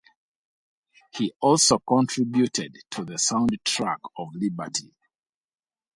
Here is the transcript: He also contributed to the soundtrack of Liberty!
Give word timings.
He 1.13 1.31
also 1.41 1.77
contributed 1.77 2.75
to 2.89 3.05
the 3.05 3.17
soundtrack 3.19 3.97
of 4.17 4.29
Liberty! 4.33 4.95